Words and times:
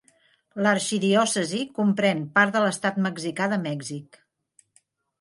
L'arxidiòcesi 0.67 1.61
comprèn 1.77 2.25
part 2.39 2.57
de 2.57 2.65
l'estat 2.67 3.01
mexicà 3.09 3.53
de 3.55 3.63
Mèxic. 3.71 4.23